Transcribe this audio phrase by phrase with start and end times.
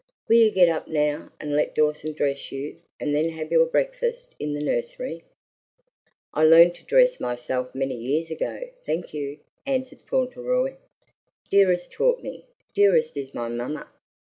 [0.27, 4.33] Will you get up now, and let Dawson dress you, and then have your breakfast
[4.39, 5.23] in the nursery?"
[6.33, 10.77] "I learned to dress myself many years ago, thank you," answered Fauntleroy.
[11.51, 12.47] "Dearest taught me.
[12.73, 13.89] 'Dearest' is my mamma.